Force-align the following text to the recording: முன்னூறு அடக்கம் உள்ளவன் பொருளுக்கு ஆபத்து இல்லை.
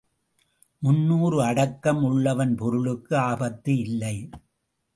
முன்னூறு 0.79 1.43
அடக்கம் 1.43 2.01
உள்ளவன் 2.03 2.55
பொருளுக்கு 2.55 3.17
ஆபத்து 3.17 3.77
இல்லை. 3.77 4.15